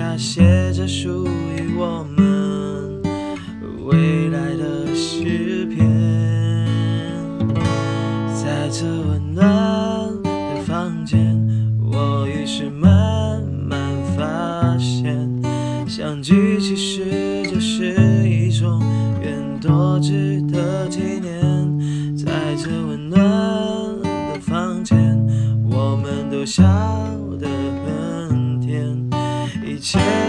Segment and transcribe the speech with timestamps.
[0.00, 3.02] 下，写着属于我们
[3.84, 5.86] 未来的诗篇。
[8.34, 9.44] 在这温暖
[10.22, 11.36] 的房间，
[11.92, 13.78] 我于是慢慢
[14.16, 15.28] 发现，
[15.86, 18.80] 相聚其实就是一种
[19.22, 22.16] 缘，多值得纪念。
[22.16, 23.20] 在这温暖
[24.02, 24.96] 的房间，
[25.70, 26.64] 我们都笑
[29.80, 30.19] 得